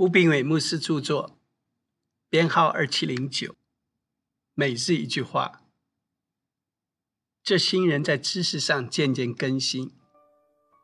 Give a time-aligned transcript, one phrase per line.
[0.00, 1.36] 吴炳伟牧师著作，
[2.30, 3.54] 编号二七零九。
[4.54, 5.60] 每日一句话：
[7.42, 9.92] 这新人在知识上渐渐更新，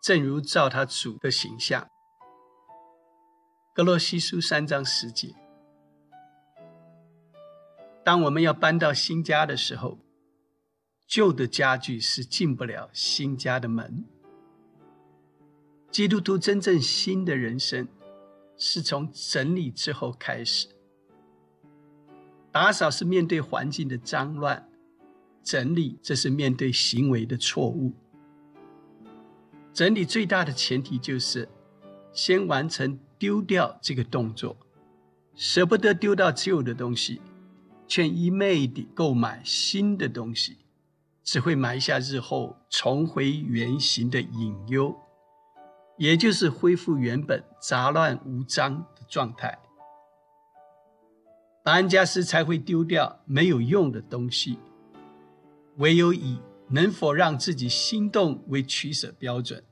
[0.02, 1.88] 正如照他主的形象。
[3.74, 5.34] 格罗西书三章十节。
[8.04, 9.98] 当我们要搬到新家的时候，
[11.06, 14.04] 旧的家具是进不了新家的门。
[15.90, 17.88] 基督徒真正新的人生。
[18.56, 20.68] 是从整理之后开始。
[22.50, 24.66] 打扫是面对环境的脏乱，
[25.42, 27.92] 整理这是面对行为的错误。
[29.74, 31.46] 整理最大的前提就是
[32.12, 34.56] 先完成丢掉这个动作，
[35.34, 37.20] 舍不得丢掉旧的东西，
[37.86, 40.56] 却一昧地购买新的东西，
[41.22, 44.98] 只会埋下日后重回原形的隐忧。
[45.98, 49.58] 也就是恢复原本杂乱无章的状态，
[51.64, 54.58] 搬家时才会丢掉没有用的东西。
[55.78, 59.62] 唯有以能否让自己心动为取舍标准，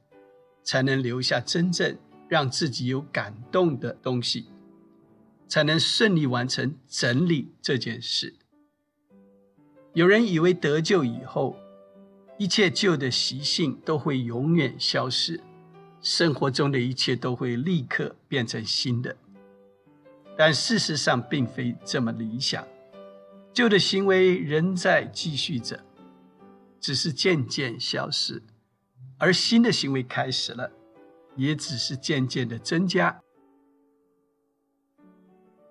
[0.62, 1.96] 才能留下真正
[2.28, 4.48] 让自己有感动的东西，
[5.48, 8.34] 才能顺利完成整理这件事。
[9.92, 11.56] 有人以为得救以后，
[12.38, 15.40] 一切旧的习性都会永远消失。
[16.04, 19.16] 生活中的一切都会立刻变成新的，
[20.36, 22.62] 但事实上并非这么理想。
[23.54, 25.82] 旧的行为仍在继续着，
[26.78, 28.42] 只是渐渐消失；
[29.16, 30.70] 而新的行为开始了，
[31.36, 33.22] 也只是渐渐的增加。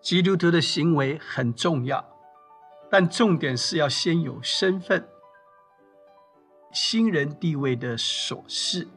[0.02, 2.04] 基督徒的行为很重要，
[2.90, 5.08] 但重点是要先有身份、
[6.72, 8.88] 新人地位的所事。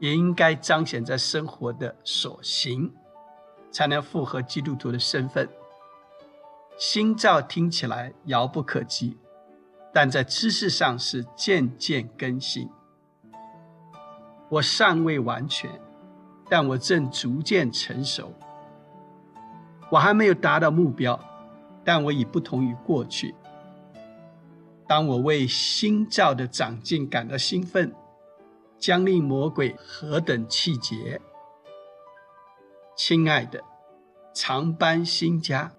[0.00, 2.92] 也应该彰显在生活的所行，
[3.70, 5.48] 才能符合基督徒的身份。
[6.78, 9.18] 心造听起来遥不可及，
[9.92, 12.68] 但在知识上是渐渐更新。
[14.48, 15.70] 我尚未完全，
[16.48, 18.32] 但我正逐渐成熟。
[19.90, 21.20] 我还没有达到目标，
[21.84, 23.34] 但我已不同于过去。
[24.88, 27.94] 当我为新造的长进感到兴奋。
[28.80, 31.20] 将令魔鬼何等气节！
[32.96, 33.62] 亲爱的，
[34.34, 35.76] 常搬新家，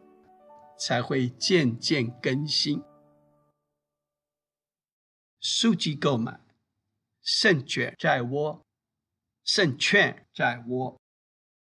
[0.78, 2.84] 才会渐渐更新。
[5.39, 6.39] 书籍购买，
[7.23, 8.62] 胜券在握，
[9.44, 11.00] 胜券在握。